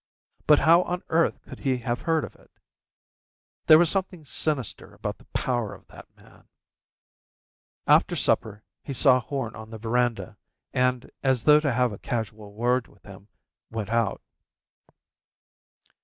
But 0.47 0.61
how 0.61 0.81
on 0.81 1.03
earth 1.09 1.39
could 1.43 1.59
he 1.59 1.77
have 1.77 2.01
heard 2.01 2.23
of 2.23 2.33
it? 2.33 2.49
There 3.67 3.77
was 3.77 3.91
something 3.91 4.25
sinister 4.25 4.95
about 4.95 5.19
the 5.19 5.25
power 5.25 5.75
of 5.75 5.85
that 5.89 6.07
man. 6.17 6.47
After 7.85 8.15
supper 8.15 8.63
he 8.83 8.93
saw 8.93 9.19
Horn 9.19 9.55
on 9.55 9.69
the 9.69 9.77
verandah 9.77 10.37
and, 10.73 11.11
as 11.21 11.43
though 11.43 11.59
to 11.59 11.71
have 11.73 11.91
a 11.91 11.99
casual 11.99 12.51
word 12.51 12.87
with 12.87 13.03
him, 13.03 13.27
went 13.69 13.91
out. 13.91 14.23